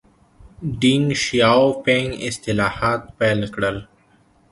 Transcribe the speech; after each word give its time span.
ډینګ 0.79 1.07
شیاؤ 1.23 1.65
پینګ 1.83 2.09
اصلاحات 2.27 3.01
پیل 3.17 3.39
کړل. 3.53 3.77